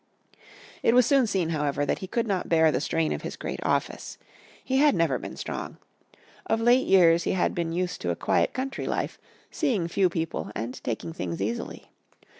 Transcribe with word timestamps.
It 0.81 0.95
was 0.95 1.05
soon 1.05 1.27
seen, 1.27 1.49
however, 1.49 1.85
that 1.85 1.99
he 1.99 2.07
could 2.07 2.25
not 2.25 2.49
bear 2.49 2.71
the 2.71 2.81
strain 2.81 3.11
of 3.11 3.21
his 3.21 3.35
great 3.35 3.59
office. 3.63 4.17
He 4.63 4.77
had 4.77 4.95
never 4.95 5.19
been 5.19 5.35
strong. 5.37 5.77
Of 6.47 6.59
late 6.59 6.87
years 6.87 7.25
he 7.25 7.33
had 7.33 7.53
been 7.53 7.71
used 7.71 8.01
to 8.01 8.09
a 8.09 8.15
quiet 8.15 8.51
country 8.51 8.87
life, 8.87 9.19
seeing 9.51 9.87
few 9.87 10.09
people 10.09 10.51
and 10.55 10.83
taking 10.83 11.13
things 11.13 11.39
easily. 11.39 11.91